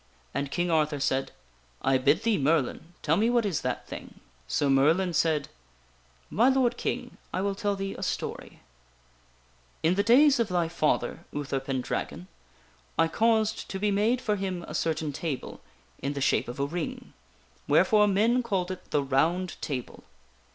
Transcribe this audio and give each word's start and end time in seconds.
'* 0.19 0.33
And 0.33 0.49
King 0.49 0.71
Arthur 0.71 0.99
said:" 0.99 1.31
I 1.93 1.99
bid 1.99 2.23
thee, 2.23 2.35
Merlin, 2.39 2.95
tell 3.03 3.17
me 3.17 3.29
what 3.29 3.45
is 3.45 3.61
that 3.61 3.85
thing." 3.85 4.19
So 4.47 4.67
Merlin 4.67 5.13
said:" 5.13 5.47
My 6.41 6.49
lord 6.49 6.75
King, 6.75 7.17
I 7.31 7.41
will 7.41 7.53
tell 7.53 7.75
thee 7.75 7.93
a 7.93 8.01
story:" 8.01 8.61
In 9.83 9.93
the 9.93 10.01
days 10.01 10.39
of 10.39 10.47
thy 10.47 10.69
father, 10.69 11.19
Uther 11.31 11.59
Pendragon, 11.59 12.27
I 12.97 13.09
caused 13.09 13.69
to 13.69 13.77
be 13.77 13.91
made 13.91 14.21
for 14.21 14.37
him 14.37 14.65
a 14.67 14.73
certain 14.73 15.13
table 15.13 15.61
in 16.01 16.13
the 16.13 16.19
shape 16.21 16.47
of 16.47 16.59
a 16.59 16.65
ring, 16.65 17.13
wherefore 17.67 18.07
men 18.07 18.41
called 18.41 18.71
it 18.71 18.89
the 18.89 19.03
ROUND 19.03 19.55
TABLE. 19.61 20.03